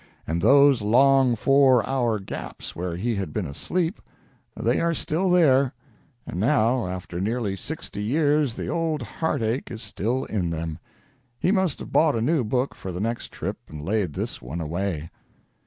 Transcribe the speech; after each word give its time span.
And 0.25 0.41
those 0.41 0.81
long 0.81 1.35
four 1.35 1.87
hour 1.87 2.17
gaps 2.19 2.75
where 2.75 2.95
he 2.97 3.13
had 3.17 3.31
been 3.31 3.45
asleep 3.45 4.01
they 4.57 4.79
are 4.79 4.95
still 4.95 5.29
there; 5.29 5.75
and 6.25 6.39
now, 6.39 6.87
after 6.87 7.19
nearly 7.19 7.55
sixty 7.55 8.01
years, 8.01 8.55
the 8.55 8.65
old 8.67 9.03
heartache 9.03 9.69
is 9.69 9.83
still 9.83 10.25
in 10.25 10.49
them. 10.49 10.79
He 11.37 11.51
must 11.51 11.77
have 11.81 11.91
bought 11.93 12.15
a 12.15 12.19
new 12.21 12.43
book 12.43 12.73
for 12.73 12.91
the 12.91 12.99
next 12.99 13.31
trip 13.31 13.57
and 13.67 13.79
laid 13.85 14.13
this 14.13 14.41
one 14.41 14.59
away. 14.59 15.11